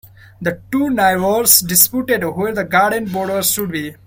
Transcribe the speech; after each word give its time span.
The 0.41 0.59
two 0.71 0.89
neighbours 0.89 1.59
disputed 1.59 2.23
where 2.23 2.55
the 2.55 2.63
garden 2.63 3.05
borders 3.05 3.51
should 3.51 3.69
be. 3.71 3.95